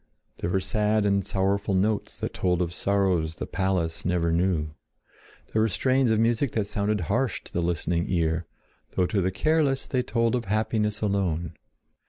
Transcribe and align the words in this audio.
There 0.39 0.49
were 0.49 0.59
sad 0.59 1.05
and 1.05 1.27
sorrowful 1.27 1.75
notes 1.75 2.17
that 2.21 2.33
told 2.33 2.59
of 2.59 2.73
sorrows 2.73 3.35
the 3.35 3.45
palace 3.45 4.03
never 4.03 4.31
knew. 4.31 4.71
There 5.53 5.61
were 5.61 5.67
strains 5.67 6.09
of 6.09 6.19
music 6.19 6.53
that 6.53 6.65
sounded 6.65 7.01
harsh 7.01 7.43
to 7.43 7.53
the 7.53 7.61
listening 7.61 8.05
ear, 8.09 8.47
though 8.95 9.05
to 9.05 9.21
the 9.21 9.29
careless 9.29 9.85
they 9.85 10.01
told 10.01 10.33
of 10.33 10.45
happiness 10.45 11.01
alone. 11.01 11.53